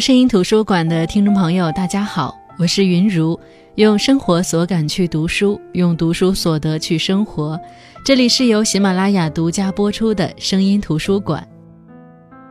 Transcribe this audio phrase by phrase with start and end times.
[0.00, 3.38] 声音图书馆的听众朋友，大家好，我是云如，
[3.76, 7.58] 用生活所感去读书，用读书所得去生活。
[8.04, 11.46] 这里是由喜马拉雅独家播出的声音图书馆。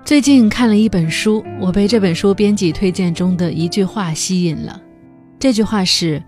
[0.04, 4.82] 最近看了一本书，我被这本书编辑推荐中的一句话吸引了。
[5.38, 6.22] 这句话是：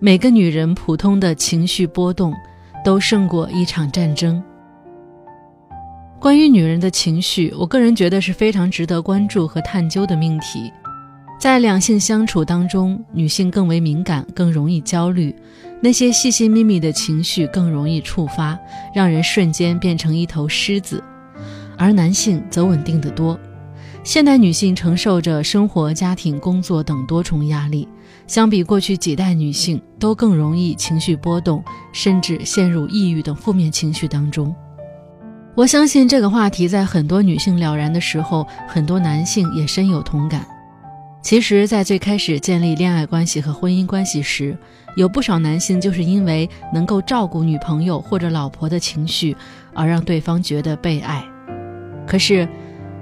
[0.00, 2.34] 每个女人普通的情绪波动，
[2.84, 4.42] 都胜过一场战争。
[6.18, 10.72] 关于女人的情绪，我个人觉得是非常值得关注和探究的命题。
[11.38, 15.34] 在两性相处当中，女性更为敏感，更容易焦虑，
[15.80, 18.58] 那些细细密密的情绪更容易触发，
[18.94, 20.98] 让人瞬间变成一头狮子；
[21.76, 23.38] 而男性则稳定得多。
[24.02, 27.86] 现代女性承受着生活、家庭、工作等多重压力，
[28.26, 31.62] 相比过去几代女性，都更容易情绪波动，
[31.92, 34.54] 甚至陷入抑郁等负面情绪当中。
[35.56, 40.46] 我相信这个话题在很多女性了然的时候，很多男性也深有同感。
[41.22, 44.54] 其实，在最开始建立恋爱关系和婚姻关系时，
[44.96, 49.34] 有不少男性就是因为能够照顾女朋友或者老婆的情绪，
[49.72, 51.24] 而让对方觉得被爱。
[52.06, 52.46] 可是，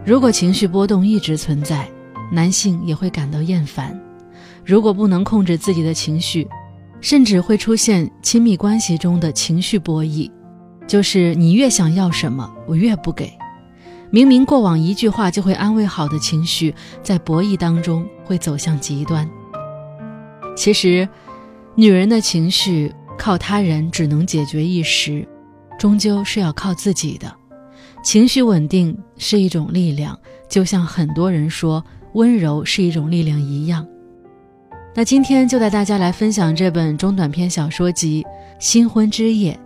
[0.05, 1.89] 如果情绪波动一直存在，
[2.31, 4.01] 男性也会感到厌烦。
[4.65, 6.47] 如果不能控制自己的情绪，
[7.01, 10.31] 甚至会出现亲密关系中的情绪博弈。
[10.87, 13.33] 就是你越想要什么，我越不给。
[14.11, 19.29] 明明过往一句话就会安慰好的情绪，在博弈当中会走向极端。
[20.57, 21.09] 其实，
[21.75, 25.27] 女人的情绪靠他人只能解决一时，
[25.79, 27.35] 终究是要靠自己的。
[28.05, 30.17] 情绪稳定是一种力量，
[30.49, 31.83] 就像很多人说
[32.13, 33.85] 温柔是一种力量一样。
[34.95, 38.23] 那今天就带大家来分享这本中短篇小说集
[38.61, 39.59] 《新婚之夜》。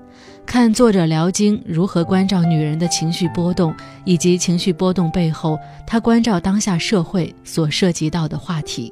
[0.49, 3.75] 看作者辽京如何关照女人的情绪波动，
[4.07, 8.91] 以及情绪波动背后，他关照当下社会所涉及到的话题。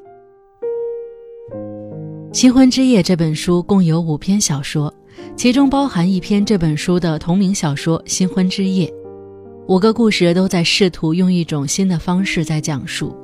[2.38, 4.92] 《新婚之夜》这本书共有五篇小说，
[5.34, 8.86] 其中包含一篇这本书的同名小说《新婚之夜》。
[9.66, 13.16] 五个故事都在试图用一种新的方式在讲述。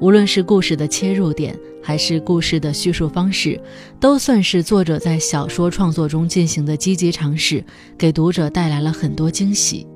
[0.00, 3.60] 无论是故事的切入点，还是故事的叙述方式，
[4.00, 7.62] 都算是作者在小说创作中进行的积极尝试，
[7.98, 9.86] 给读者带来了很多惊喜。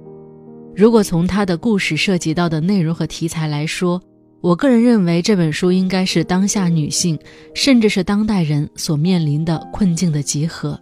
[0.76, 3.98] 如果从他的故事涉及到的内容和题材来说，
[4.42, 7.18] 我个人认为这本书应该是当下女性，
[7.54, 10.78] 甚至是当代人所面临的困境的集合。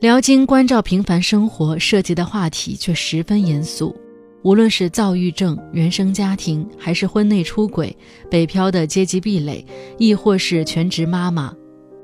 [0.00, 3.96] 辽金关照平凡生活，涉及的话题却十分严肃。
[4.44, 7.96] 无论是躁郁症、原生家庭，还是婚内出轨、
[8.30, 9.64] 北漂的阶级壁垒，
[9.96, 11.50] 亦或是全职妈妈、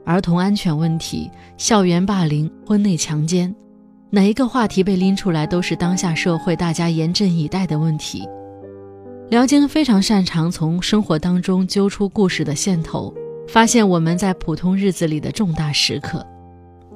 [0.06, 3.54] 儿童安全问题、校园霸凌、婚内强奸，
[4.08, 8.26] 哪一个话题被拎出来，都是当下社会大家严阵以待的问题。
[9.28, 13.14] 辽京非常擅长从生活当中揪出故事的线头，
[13.46, 16.26] 发现我们在普通日子里的重大时刻。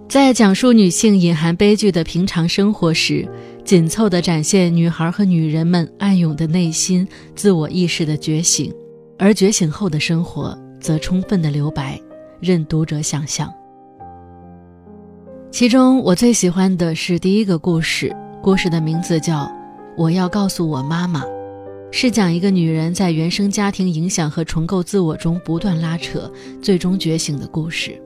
[0.09, 3.27] 在讲述女性隐含悲剧的平常生活时，
[3.65, 8.71] 紧凑地展现女孩和女人们暗涌的内心、自我意识的觉醒，
[9.19, 11.99] 而觉醒后的生活则充分的留白，
[12.41, 13.51] 任读者想象。
[15.51, 19.45] 其中我最喜欢的是第一个故事，故事的名字叫
[19.97, 21.23] 《我要告诉我妈妈》，
[21.91, 27.99] 是讲一个女人在原生家庭影响和重构自我中不断拉扯，最终觉醒的故事。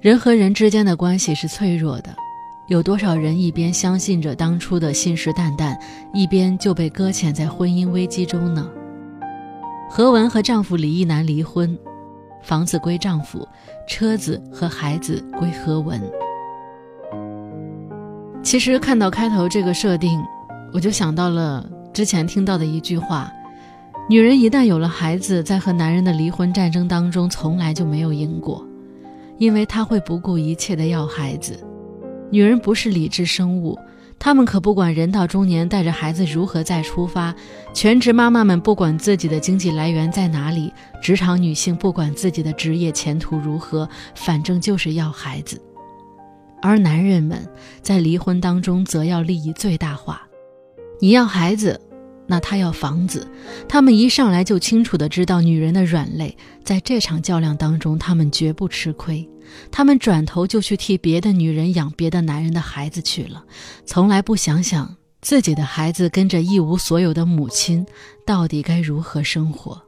[0.00, 2.16] 人和人之间的关系是脆弱的，
[2.68, 5.78] 有多少人一边相信着当初的信誓旦旦，
[6.12, 8.68] 一边就被搁浅在婚姻危机中呢？
[9.88, 11.78] 何文和丈夫李一男离婚，
[12.42, 13.46] 房子归丈夫，
[13.88, 16.00] 车子和孩子归何文。
[18.42, 20.20] 其实看到开头这个设定，
[20.72, 23.32] 我就想到了之前听到的一句话：
[24.10, 28.66] 女人一旦有了孩子，在和男人的离婚战争当中，从来就没有赢过。
[29.38, 31.62] 因为她会不顾一切的要孩子，
[32.30, 33.78] 女人不是理智生物，
[34.18, 37.34] 她们可不管人到中年带着孩子如何再出发，
[37.72, 45.60] 全职妈妈们不管自己的经济来源在哪里，职场女性不管自己的职业前途如何，反正就是要孩子，
[46.60, 47.46] 而男人们
[47.80, 50.26] 在离婚当中则要利益最大化，
[51.00, 51.80] 你要孩子。
[52.28, 53.24] 那他要房子，
[53.68, 59.28] 他们一上来就清楚的知道女人的软肋，在这场较量当中，他们绝不吃亏。
[59.70, 63.44] 他们转头就去替别的女人养别的男人的孩子去了，
[63.84, 67.84] 从来不想想自己的孩子跟着一无所有的母亲
[68.24, 69.80] 到底该如何生活。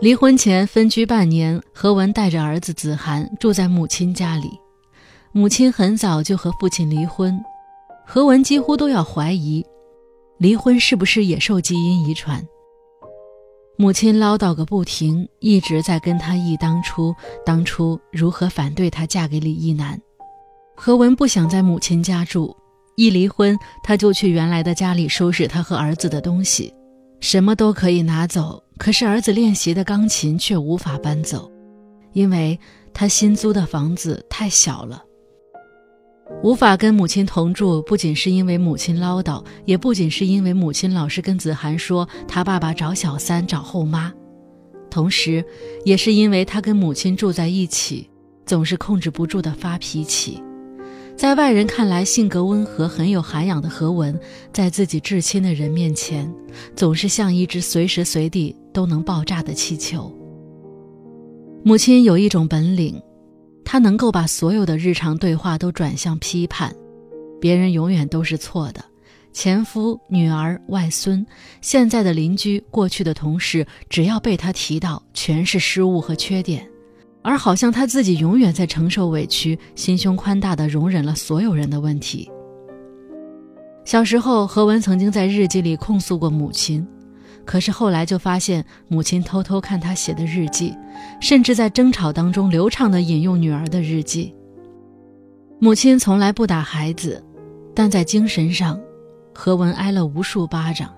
[0.00, 4.50] 离婚前分居半年，何文带着儿子子涵住在母亲家里，
[5.30, 7.40] 母亲很早就和父亲离婚，
[8.04, 9.64] 何文几乎都要怀疑。
[10.38, 12.44] 离婚是不是野兽基因遗传？
[13.76, 17.14] 母亲唠叨个不停，一直在跟他忆当初，
[17.44, 20.00] 当初如何反对他嫁给李一男。
[20.76, 22.54] 何文不想在母亲家住，
[22.96, 26.72] 一离婚他就去原来的家里收拾他和儿子的东西，
[27.20, 31.50] 什么都可以拿走，可是儿子练习的钢琴却无法搬走，
[32.12, 32.58] 因为
[32.92, 35.02] 他新租的房子太小了。
[36.42, 44.12] 无法跟母亲同住，不仅是因为母亲唠叨，也不仅是因为母亲老是跟子涵说他爸爸找小三、找后妈，
[44.90, 45.44] 同时，
[45.84, 48.10] 也是因为他跟母亲住在一起，
[48.44, 50.42] 总是控制不住的发脾气。
[51.14, 54.18] 在外人看来性格温和、很有涵养的何文，
[54.52, 56.28] 在自己至亲的人面前，
[56.74, 60.12] 总是像一只随时随地都能爆炸的气球。
[61.62, 63.00] 母亲有一种本领。
[63.64, 66.74] 他能够把所有的日常对话都转向批判，
[67.40, 68.84] 别人永远都是错的，
[69.32, 71.26] 前夫、女儿、外孙、
[71.60, 76.68] 现在的邻居、过去的同事，只要被他提到，全是失误和缺点，
[77.22, 82.30] 而好像他自己永远在承受委屈，心胸宽大的容忍了所有人的问题。
[83.84, 86.86] 小时候，何文曾经在日记里控诉过母亲。
[87.44, 90.74] 可是后来就发现，母亲偷偷看他写的日记，
[91.20, 94.34] 甚至在争吵当中流畅地引用女儿的日记。
[95.58, 97.22] 母亲从来不打孩子，
[97.74, 98.80] 但在精神上，
[99.34, 100.92] 何文挨了无数巴掌。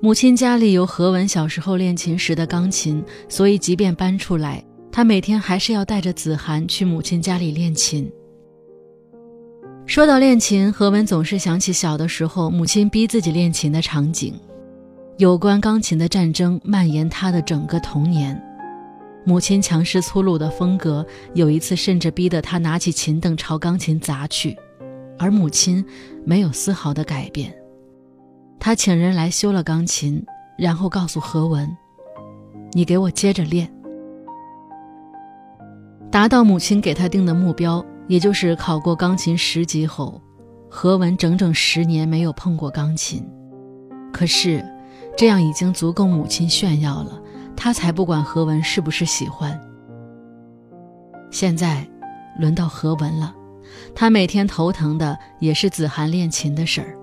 [0.00, 4.62] 母亲家里有何文小时候练琴时的钢琴，所以即便搬出来，
[4.92, 8.10] 他每天还是要带着子涵去母亲家里练琴。
[9.86, 14.34] 说到练琴，何文总是想起小的时候母亲逼自己练琴的场景。
[15.18, 18.38] 有关钢琴的战争蔓延他的整个童年，
[19.24, 24.54] 母亲强势粗鲁的风格，有一次甚至逼得他拿起琴凳朝钢琴砸去，
[25.18, 25.82] 而母亲
[26.26, 27.50] 没有丝毫的改变。
[28.60, 30.22] 他请人来修了钢琴，
[30.58, 31.66] 然后告诉何文
[32.72, 33.72] ：“你给我接着练。”
[36.12, 40.20] 达到母亲给他定的目标，也就是考过钢琴十级后，
[40.68, 43.26] 何文整整十年没有碰过钢琴。
[44.12, 44.62] 可是。
[45.16, 47.20] 这样已经足够母亲炫耀了，
[47.56, 49.58] 她才不管何文是不是喜欢。
[51.30, 51.86] 现在，
[52.38, 53.34] 轮到何文了，
[53.94, 56.96] 他每天头疼的也是子涵练琴的事儿。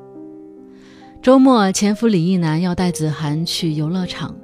[1.21, 4.35] 周末，前夫李一男要带子涵去游乐场，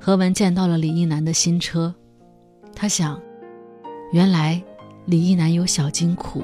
[0.00, 1.94] 何文见到了李一男的新车，
[2.74, 3.20] 他想，
[4.12, 4.62] 原来
[5.04, 6.42] 李一男有小金库，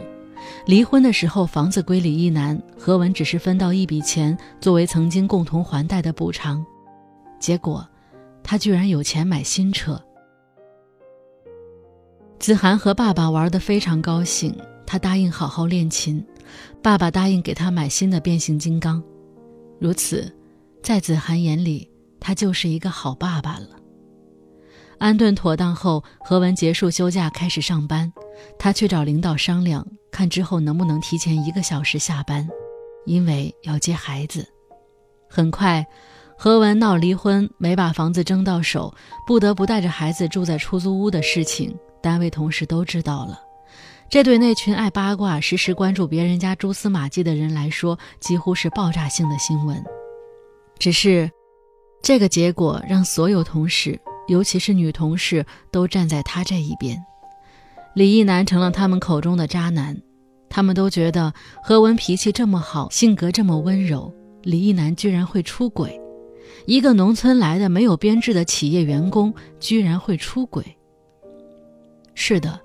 [0.67, 6.65] 离婚的时候房子归李一男，何文只是分到一笔钱作为曾经共同还贷的补偿。
[7.45, 7.87] 结果，
[8.43, 10.03] 他居然有钱买新车。
[12.39, 14.57] 子涵和爸爸玩得非常高兴，
[14.87, 16.27] 他答应好好练琴，
[16.83, 19.05] 爸爸答应给他买新的变形金刚。
[19.79, 20.35] 如此，
[20.83, 21.87] 在子涵眼里，
[22.19, 23.77] 他就是一个好爸爸了。
[24.97, 28.11] 安顿妥当后，何文结束休假开始上班，
[28.59, 32.49] 他去找领导商量，看之后能不能提前一个小时下班，
[33.05, 34.49] 因为要接孩子。
[35.29, 35.87] 很快。
[36.37, 38.93] 何文闹离婚，没把房子争到手，
[39.27, 43.41] 不得不带着孩子住在出租屋的事情，单位同事都知道了。
[44.11, 49.83] 这对那群爱八卦、时时关注别人家蛛丝马迹的人来说，几乎是爆炸性的新闻。
[50.79, 51.31] 只是，
[52.03, 53.99] 这个结果让所有同事，
[54.29, 57.03] 尤其是女同事，都站在他这一边。
[57.95, 59.97] 李一男成了他们口中的渣男，
[60.51, 64.13] 他们都觉得何文脾气这么好，性格这么温柔，
[64.43, 65.99] 李一男居然会出轨。
[66.67, 70.65] 一个农村来的没有编制的企业员工，居然会出轨。
[72.15, 72.61] 是的，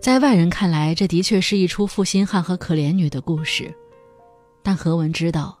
[0.00, 3.72] 在外人看来，这的确是一出负心汉和可怜女的故事。
[4.62, 5.58] 但何文知道，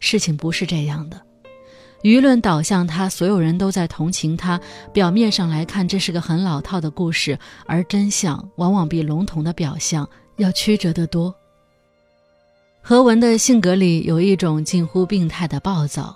[0.00, 1.20] 事情不是这样的。
[2.02, 4.60] 舆论导向他，所有人都在同情他。
[4.92, 11.34] 表面上来看，这是个很老套的故事，而真相往往比笼统的表象要曲折得多。
[12.82, 16.14] 何文的性格里有一种近乎病态的暴躁。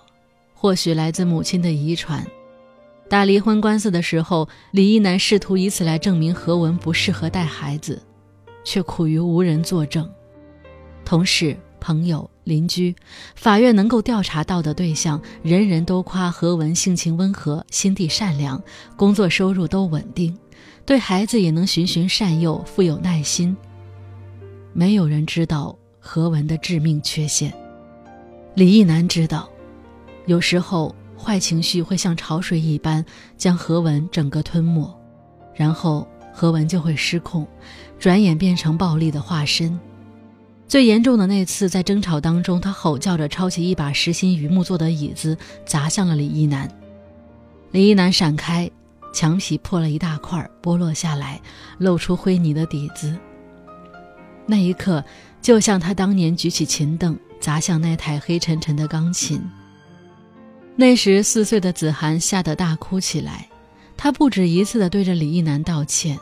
[0.60, 2.26] 或许来自母亲的遗传。
[3.08, 8.02] 打离婚官司的时候，李一男试图以此来证明何文不适合带孩子，
[8.64, 10.10] 却苦于无人作证。
[11.04, 12.92] 同事、朋友、邻居，
[13.36, 18.60] 法院能够调查到的对象，人人都夸何文性情温和、心地善良，
[18.96, 20.36] 工作收入都稳定，
[20.84, 23.56] 对孩子也能循循善诱，富有耐心。
[24.72, 27.54] 没有人知道何文的致命缺陷，
[28.54, 29.48] 李一男知道。
[30.28, 33.02] 有时候，坏情绪会像潮水一般
[33.38, 34.94] 将何文整个吞没，
[35.54, 37.48] 然后何文就会失控，
[37.98, 39.80] 转眼变成暴力的化身。
[40.68, 46.70] 最严重的那次，在争吵当中，他吼叫着抄起一把实心榆木做的椅子砸向了李一男。
[47.70, 48.70] 李一男闪开，
[49.14, 51.40] 墙皮破了一大块，剥落下来，
[51.78, 53.16] 露出灰泥的底子。
[54.44, 55.02] 那一刻，
[55.40, 59.40] 就像他当年举起琴凳砸向那台黑沉沉的钢琴。
[60.80, 63.48] 那时四岁的子涵吓得大哭起来，
[63.96, 66.16] 他不止一次的对着李一男道歉：“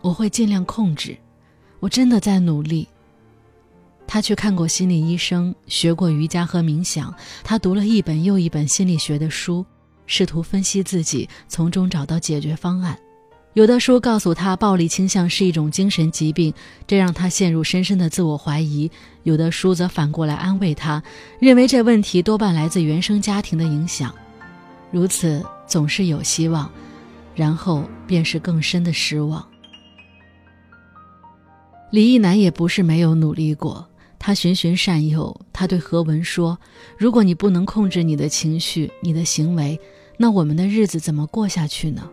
[0.00, 1.14] 我会尽量控制，
[1.78, 2.88] 我真的在努力。”
[4.08, 9.62] 他去看过心理医生，学过瑜伽和冥想，他读了一本又一本心理学的书，
[10.06, 12.98] 试图分析自己，从中找到解决方案。
[13.54, 16.54] 有的书告诉他，暴力倾向是一种精神疾病，
[16.86, 18.90] 这让他陷入深深的自我怀疑；
[19.24, 21.02] 有的书则反过来安慰他，
[21.38, 24.14] 认为这问题多半来自原生家庭的影响。
[24.90, 26.70] 如此总是有希望，
[27.34, 29.46] 然后便是更深的失望。
[31.90, 33.86] 李一男也不是没有努力过，
[34.18, 36.58] 他循循善诱，他对何文说
[36.96, 39.78] ：“如果你不能控制你的情绪、你的行为，
[40.16, 42.08] 那我们的日子怎么过下去呢？”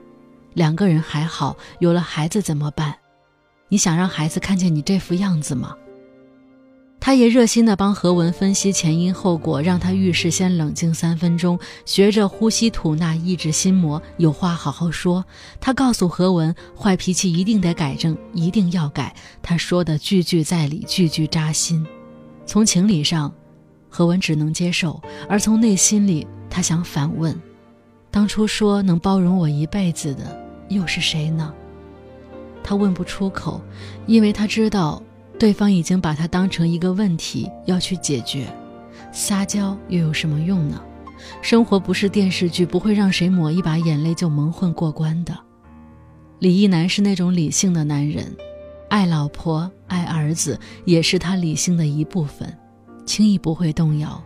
[0.60, 2.94] 两个人还好，有了孩子怎么办？
[3.70, 5.74] 你想让孩子看见你这副样子吗？
[7.00, 15.24] 他也热心地帮何文分析前因后果，让他遇事先冷静三分钟，学着呼吸吐纳，抑制心魔，有话好好说。
[15.62, 19.16] 他告诉何文，坏脾气一定得改正，一定要改。
[19.42, 21.88] 他说的句句在理，句句扎心。
[22.46, 23.34] 从情理上，
[23.89, 27.34] 何文只能接受；而从内心里，他想反问。
[28.12, 31.53] 当初说能包容我一辈子的又是谁呢？
[32.63, 33.59] 他问不出口，
[34.05, 35.01] 因为他知道
[35.38, 38.47] 对方已经把他当成一个问题要去解决。
[39.11, 40.81] 撒娇又有什么用呢？
[41.41, 45.38] 生活不是电视剧，不会让谁抹一把眼泪就蒙混过关的。
[46.39, 48.33] 李一男是那种理性的男人，
[48.89, 52.55] 爱老婆爱儿子也是他理性的一部分，
[53.05, 54.21] 轻易不会动摇。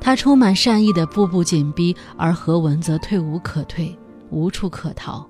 [0.00, 3.96] 他充满善意的步步紧逼，而何文则退无可退，
[4.30, 5.28] 无处可逃。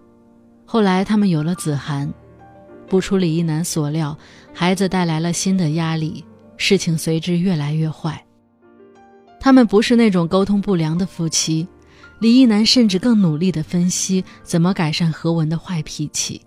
[0.72, 2.14] 后来他们有了子涵，
[2.86, 4.16] 不出李一男所料，
[4.54, 6.24] 孩子带来了新的压力，
[6.56, 8.24] 事情随之越来越坏。
[9.40, 11.66] 他们不是那种沟通不良的夫妻，
[12.20, 16.40] 李一男甚至更努力地分析怎么改善何文的坏脾气。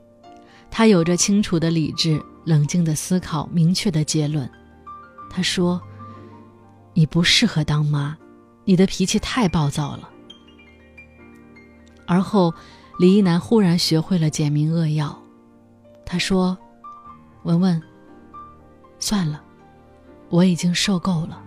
[0.72, 4.50] 他有着清楚的理智，冷静的思考，明确的结论。
[5.30, 5.82] 他说。
[6.96, 8.16] 你不适合当妈，
[8.64, 10.08] 你的脾气太暴躁了。
[12.06, 12.54] 而后，
[13.00, 15.18] 李一男忽然学会了简明扼要。
[16.06, 16.58] 他说
[17.44, 17.82] ：“文文，
[19.00, 19.42] 算了，
[20.30, 21.42] 我已经受够了。”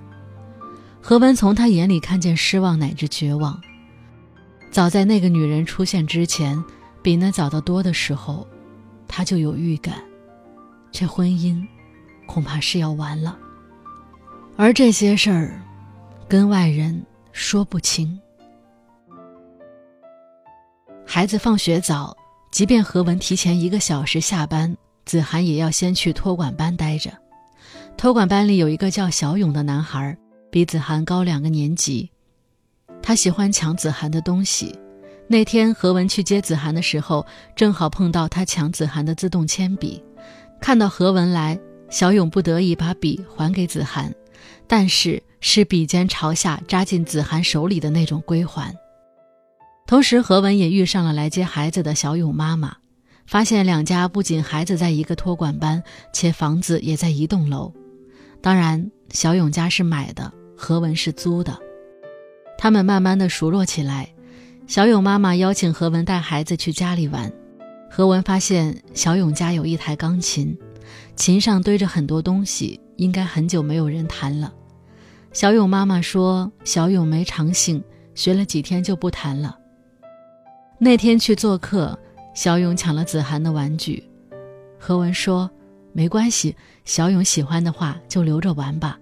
[1.00, 3.60] 何文从他眼里看见失望乃至绝望。
[4.72, 6.62] 早在那个女人出现之前，
[7.00, 8.46] 比那早得多的时候，
[9.06, 10.02] 他就有预感，
[10.90, 11.64] 这婚姻
[12.26, 13.38] 恐怕是要完了。
[14.56, 15.62] 而这些事儿，
[16.28, 17.00] 跟外人
[17.30, 18.18] 说不清。
[21.08, 22.14] 孩子放学早，
[22.50, 27.10] 即便何文提前一个小时下班，子涵也要先去托管班待着。
[27.96, 30.14] 托管班里有一个叫小勇的男孩，
[30.50, 32.10] 比子涵高两个年级。
[33.00, 34.76] 他喜欢抢子涵的东西。
[35.28, 40.02] 那天何文去接子涵的时候，正好碰到他抢子涵的自动铅笔。
[40.60, 41.58] 看到何文来，
[41.88, 44.12] 小勇不得已把笔还给子涵。
[44.66, 48.74] 但是是笔尖朝下扎进子涵手里的那种归还。
[49.86, 52.76] 同时，何文也遇上了来接孩子的小勇妈妈，
[53.26, 55.80] 发现两家不仅孩子在一个托管班，
[56.12, 57.72] 且房子也在一栋楼。
[58.40, 61.56] 当然，小勇家是买的，何文是租的。
[62.58, 64.08] 他们慢慢的熟络起来。
[64.66, 67.32] 小勇妈妈邀请何文带孩子去家里玩。
[67.88, 70.58] 何文发现小勇家有一台钢琴，
[71.14, 72.80] 琴上堆着很多东西。
[72.96, 74.52] 应该很久没有人弹了。
[75.32, 79.56] 小勇妈妈说：“小勇没长性，学了几天就不弹了。”
[80.78, 81.98] 那天去做客，
[82.34, 84.04] 小勇抢了子涵的玩具。
[84.78, 85.50] 何文说
[85.94, 86.54] ：“没关系，
[86.84, 88.98] 小勇喜欢的话就留着玩吧。”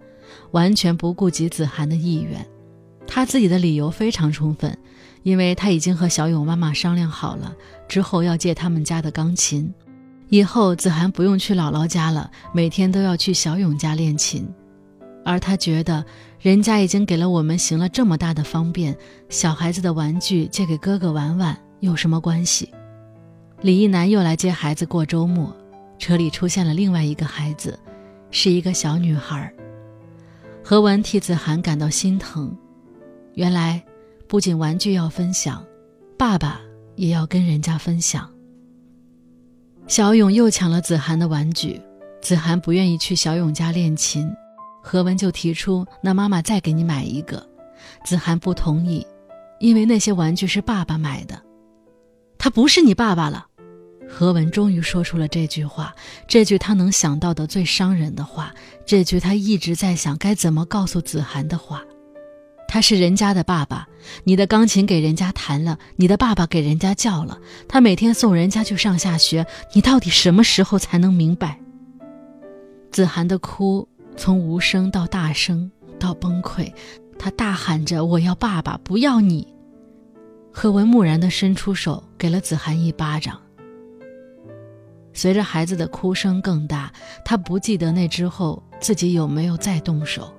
[0.53, 2.45] 完全不顾及子涵的意愿。
[3.07, 4.77] 他自己的理由非常充分，
[5.25, 7.55] 因为他已经和小勇妈妈商量好了，
[7.89, 9.73] 之后要借他们家的钢琴。
[10.29, 14.49] 以后子涵不用去姥姥家了，每天都要去小勇家练琴，
[15.25, 16.05] 而他觉得
[16.45, 18.95] 人家已经给了我们行了这么大的方便，
[19.31, 22.69] 小孩子的玩具借给哥哥玩玩有什么关系？
[23.63, 25.57] 李一男又来接孩子过周末，
[25.99, 27.79] 车里出现了另外一个孩子，
[28.31, 29.51] 是一个小女孩。
[30.63, 32.55] 何文替子涵感到心疼，
[33.33, 33.83] 原来
[34.29, 35.65] 不仅玩具要分享，
[36.19, 36.61] 爸爸
[36.95, 38.29] 也要跟人家分享。
[39.87, 41.81] 小勇又抢了子涵的玩具，
[42.21, 44.31] 子涵不愿意去小勇家练琴，
[44.87, 47.45] 何文就提出：“那妈妈再给你买一个。”
[48.05, 49.05] 子涵不同意，
[49.59, 51.41] 因为那些玩具是爸爸买的。
[52.37, 53.47] 他不是你爸爸了。
[54.07, 55.95] 何文终于说出了这句话，
[56.29, 61.83] 这句他能想到的最伤人的话，这句他一直在想该怎么告诉子涵的话。
[62.69, 63.89] 他是人家的爸爸，
[64.25, 71.59] 你的钢琴给人家弹了，你的爸爸给人家叫了，他每天送人家去上下学，你到底什么时候才能明白？
[72.93, 76.73] 子涵的哭从无声到大声到崩溃，
[77.19, 79.47] 他大喊着：“我要爸爸，不要你！”
[80.53, 83.41] 何文木然地伸出手，给了子涵一巴掌。
[85.13, 86.93] 随着孩子的哭声更大，
[87.25, 90.33] 他不记得那之后自己有没有再动手。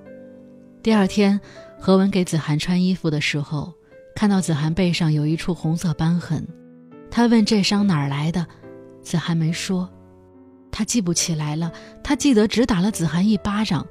[0.82, 1.40] 第二天，
[1.78, 3.72] 何文给子涵穿衣服的时候，
[4.14, 6.46] 看到子涵背上有一处红色斑痕，
[7.10, 8.46] 他问这伤哪儿来的，
[9.02, 9.90] 子涵没说，
[10.76, 11.72] 他记不起来了，
[12.04, 13.86] 他记得只打了子涵一巴掌，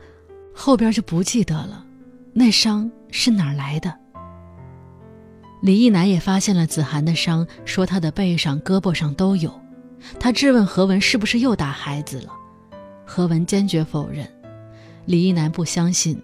[0.53, 1.83] 后边就不记得了，
[2.31, 3.91] 那伤是哪儿来的？
[5.63, 9.51] 李一男也发现了子涵的伤，说他的背上、胳膊上都有。
[10.19, 12.31] 他质问何文是不是又打孩子了，
[13.03, 14.31] 何文坚决否认。
[15.05, 16.21] 李一男不相信，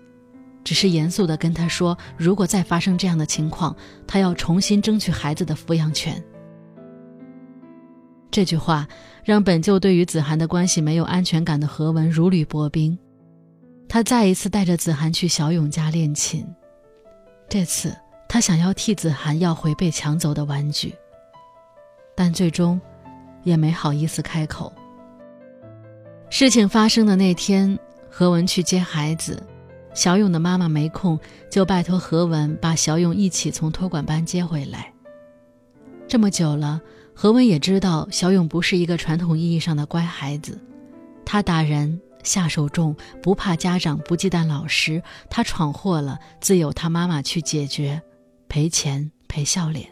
[0.64, 3.76] 只是严肃地跟他说：“如果再发生这样的情况，
[4.06, 6.24] 他要重新争取孩子的抚养权。”
[8.30, 8.88] 这句话
[9.24, 12.98] 让本就对于子涵的关系没有安全感的何文如履薄冰。
[13.88, 16.46] 他再一次带着子涵去小勇家练琴，
[17.50, 17.96] 这次
[18.28, 20.96] 他想要替子涵要回被抢走的玩具，
[22.16, 22.80] 但最终。
[23.44, 24.72] 也没好意思开口。
[26.30, 27.76] 事情发生的那天，
[28.08, 29.42] 何文去接孩子，
[29.96, 34.94] 小勇的妈妈没空，就拜托何文把小勇一起从托管班接回来。
[36.08, 36.80] 这么久了，
[37.14, 40.60] 何文也知道小勇不是一个传统意义上的乖孩子，
[41.26, 48.02] 他打人下手重，不怕家长，不忌惮老师，他闯祸了，自有他妈妈去解决，
[48.48, 49.88] 赔钱赔笑脸。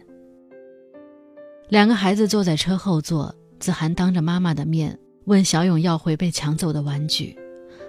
[1.68, 3.34] 两个孩子坐在车后座。
[3.60, 7.36] 子涵当着妈妈的面问小勇要回被抢走的玩具，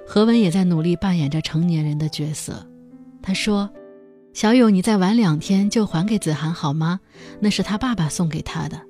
[0.05, 2.67] 何文也在努力扮演着成年人的角色。
[3.21, 3.69] 他说
[4.35, 6.99] ：“小勇，你再晚两天就还给子涵好吗？
[7.39, 8.81] 那是他爸爸送给他的。”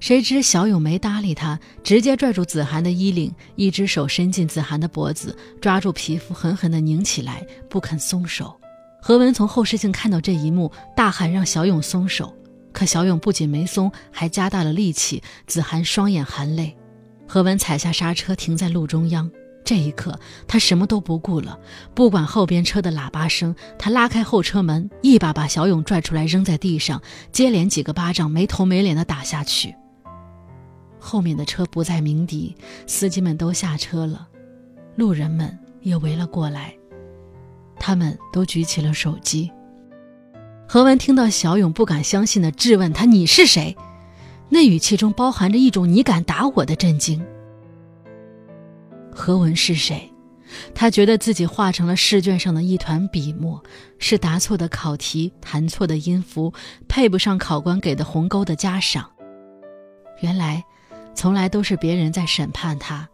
[0.00, 8.58] 谁知小勇没搭理他，直接拽住子涵的衣领，一只手伸进子涵的脖子，抓住皮肤狠狠地拧起来，不肯松手。
[9.02, 12.34] 何文从后视镜看到这一幕，大喊让小勇松手。
[12.72, 15.22] 可小勇不仅没松，还加大了力气。
[15.46, 16.74] 子涵双眼含泪，
[17.28, 19.30] 何文踩下刹车，停在路中央。
[19.64, 21.58] 这一刻，他什么都不顾了，
[21.94, 29.74] 不管后边车的喇叭声，他拉开后车门，一把把小勇拽出来，扔在地上，接连几个巴掌，没头没脸的打下去。
[31.00, 32.54] 后面的车不再鸣笛，
[32.86, 34.28] 司机们都下车了，
[34.94, 36.72] 路人们也围了过来，
[37.78, 39.50] 他们都举起了手机。
[40.68, 43.76] 何文听到小勇不敢相信的质问他：“你是谁？”
[44.50, 47.24] 那语气中包含着一种“你敢打我”的震惊。
[49.10, 50.12] 何文是谁？
[50.74, 53.62] 他觉得自己化成了试卷上的一团笔墨，
[53.98, 56.52] 是答错的考题、弹错的音符、
[56.88, 59.08] 配不上考官给的红勾的加赏。
[60.20, 60.64] 原来，
[61.14, 63.08] 从来都是别人在审判他。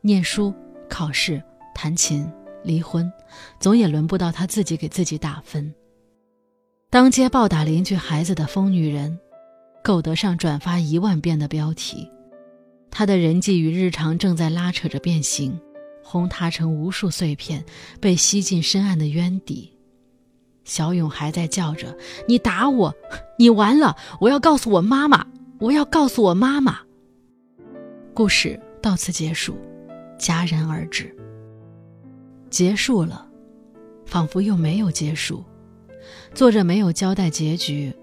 [0.00, 0.54] 念书、
[0.88, 1.42] 考试、
[1.74, 2.30] 弹琴、
[2.62, 3.10] 离婚，
[3.58, 5.74] 总也轮不到他自己给自己打分。
[6.90, 9.18] 当街暴打邻居孩子的疯女人，
[9.82, 12.08] 够得上转发一万遍的标题。
[12.90, 15.60] 她的人际与日常正在拉扯着变形，
[16.02, 17.62] 轰塌成无数碎片，
[18.00, 19.70] 被吸进深暗的渊底。
[20.64, 22.94] 小勇还在叫着：“你打我，
[23.38, 23.96] 你完了！
[24.20, 25.26] 我要告诉我妈妈，
[25.58, 26.80] 我要告诉我妈妈。”
[28.18, 29.56] 故事到此结束，
[30.18, 31.14] 戛然而止。
[32.50, 33.24] 结束了，
[34.06, 35.44] 仿佛又没有结束。
[36.34, 37.94] 作者没有交代结局，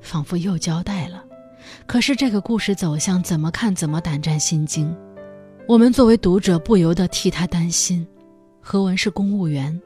[0.00, 1.24] 仿佛又交代了。
[1.86, 4.96] 可是这个故事走向怎么看怎么胆战心惊。
[5.66, 8.06] 我们作为读者不由得替他担心。
[8.60, 9.82] 何文是公务员，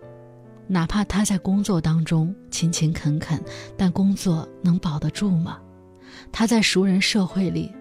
[0.66, 3.42] 哪怕他在工作当中勤勤恳恳，
[3.74, 5.58] 但工作能保得住吗？
[6.30, 7.72] 他在熟人社会里，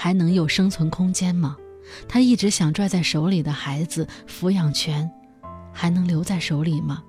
[0.00, 1.56] 还能有生存空间吗？
[2.06, 5.10] 他一直想拽在手里的孩子抚养权，
[5.72, 7.02] 还能留在手里吗？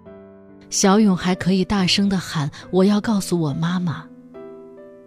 [0.72, 4.04] 小勇还可以大声地喊：“我要告诉我妈妈。”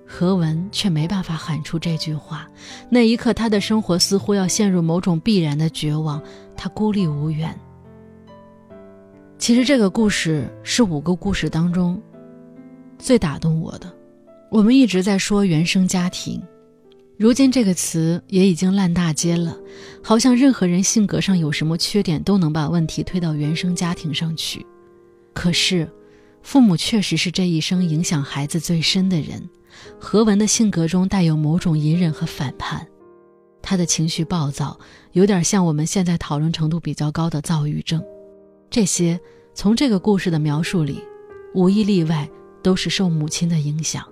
[0.06, 2.46] 何文却没办法喊出这句话。
[2.88, 6.22] 那一刻，他的生活似乎要陷入某种必然的绝望，
[6.56, 7.52] 他孤立无援。
[9.38, 12.00] 其实，这个故事是五个故事当中
[12.96, 13.92] 最打动我的。
[14.52, 16.40] 我们一直在说原生家庭，
[17.22, 19.56] 如今这个词也已经烂大街了，
[20.02, 24.66] 好像任何人性格上有什么缺点，都能把问题推到原生家庭上去。
[25.32, 25.88] 可是，
[26.42, 29.48] 父母确实是这一生影响孩子最深的人。
[30.00, 32.84] 何文的性格中带有某种隐忍和反叛，
[33.62, 34.76] 他的情绪暴躁，
[35.12, 38.02] 有点像我们现在讨论程度比较高的躁郁症。
[38.68, 39.20] 这些
[39.54, 41.00] 从这个故事的描述里，
[41.54, 42.28] 无一例外
[42.64, 44.04] 都是受母亲的影响。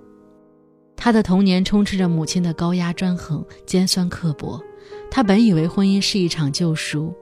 [1.02, 4.62] 他的童年充斥着母亲的高压专横、尖酸刻薄。
[5.10, 7.14] 他本以为婚姻是一场救赎，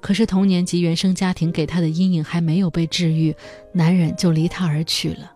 [0.00, 3.36] 可是童年及原生家庭给他的阴影还没有被治愈，
[3.72, 5.30] 男人就离他而去了。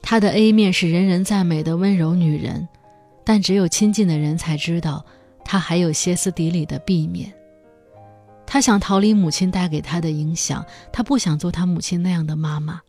[0.00, 2.68] 他的 A 面是人人赞美的温柔女人，
[3.24, 5.04] 但只有亲近的人才知道，
[5.44, 7.32] 她还有歇斯底里的 B 面。
[8.46, 12.80] 他想逃离母亲带给他的影响，他不想做他母亲那样的妈妈，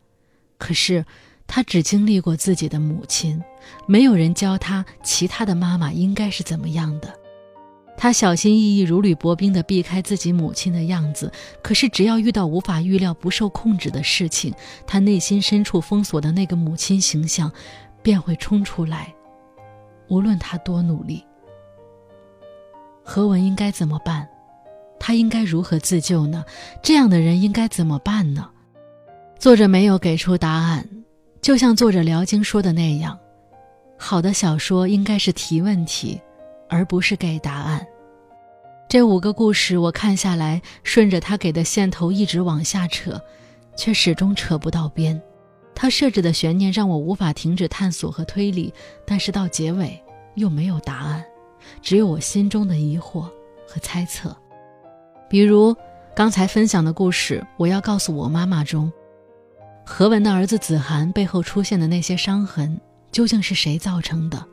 [0.60, 1.04] 可是。
[1.48, 3.42] 他只经历过自己的母亲，
[3.88, 7.14] 没有人教他其他的妈妈应该是怎么样的。
[7.98, 11.32] 他小心翼翼、如履薄冰地避开自己母亲的样子，
[11.62, 14.54] 可是只要遇到无法预料、不受控制的事情，
[14.86, 17.50] 他内心深处封锁的那个母亲形象
[18.04, 19.14] 便会冲出来。
[20.10, 21.24] 无论他多努力，
[23.02, 24.28] 何文应该怎么办？
[25.00, 26.44] 他应该如何自救呢？
[26.84, 28.50] 这样的人应该怎么办呢？
[29.40, 30.88] 作者没有给出答案。
[31.46, 33.16] 就像作者辽京说的那样，
[34.00, 36.20] 好的小说应该是提问题，
[36.68, 37.86] 而不是给答案。
[38.90, 43.22] 这五个故事我看下来，顺着他给的线头一直往下扯，
[43.78, 45.22] 却始终扯不到边。
[45.76, 48.74] 他设置的悬念让我无法停止探索和推理，
[49.06, 50.04] 但是到结尾
[50.34, 51.24] 又没有答案，
[51.80, 53.22] 只有我心中的疑惑
[53.68, 54.36] 和猜测。
[55.30, 55.76] 比如
[56.16, 58.92] 刚才分享的故事《我要告诉我妈妈》中。
[59.88, 64.44] 何文的儿子子涵背后出现的那些伤痕，究竟是谁造成的？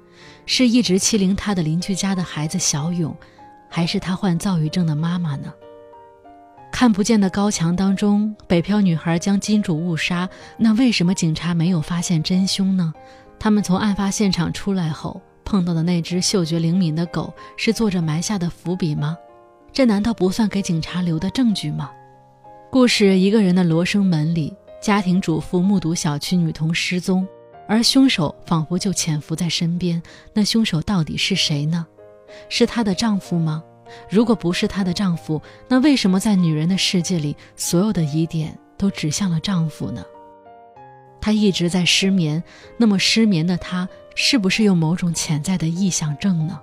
[0.44, 3.16] 是一直欺凌他的邻居家的孩子小勇，
[3.68, 5.52] 还是他患躁郁症的妈妈呢？
[6.70, 12.92] 看不见的高墙当中，北漂女孩将金主误杀，那为什么警察没有发现真凶呢？
[13.38, 19.16] 他们从案发现场出来后碰到的那只嗅觉灵敏的狗，是作者埋下的伏笔吗？
[19.72, 21.90] 这难道不算给警察留的证据吗？
[22.70, 24.54] 故事一个人的罗生门里。
[24.82, 27.24] 家庭主妇目睹小区女童失踪，
[27.68, 30.02] 而凶手仿佛就潜伏在身边。
[30.34, 31.86] 那凶手到底是谁呢？
[32.48, 33.62] 是她的丈夫吗？
[34.10, 40.04] 如果不是她的丈夫，那为什么在女人的世界里，所有的疑点都指向了丈夫呢？
[41.20, 42.42] 她一直在失眠，
[42.76, 46.60] 那么失眠的她，是不是有某种潜在的臆想症呢？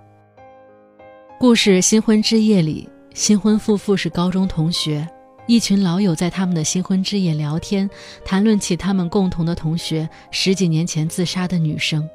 [1.40, 5.08] 故事《新婚之夜》里，新婚夫妇是高中同学。
[5.50, 7.90] 一群老友在他们的新婚之夜聊天，
[8.24, 12.08] 谈论起他们共同的同学十几年前自杀的女生。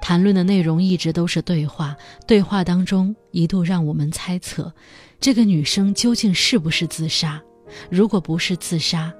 [0.00, 4.74] 谈论的内容一直都是对话，对话当中一度让我们猜测，
[5.20, 7.40] 这个女生究竟是不是自杀？
[7.88, 9.14] 如果不是自杀，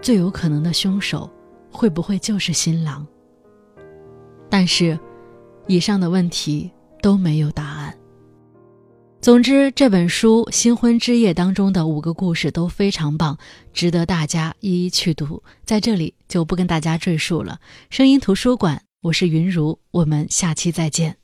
[0.00, 1.30] 最有可能的凶手
[1.70, 3.06] 会不会就是新郎？
[4.50, 4.98] 但是，
[5.68, 6.68] 以上的问题
[7.00, 7.96] 都没有答案。
[9.22, 13.38] 总之，这本书《新婚之夜》当中的五个故事都非常棒，
[13.72, 15.40] 值得大家一一去读。
[15.64, 17.60] 在这里就不跟大家赘述了。
[17.88, 21.21] 声音图书馆，我是云如，我们下期再见。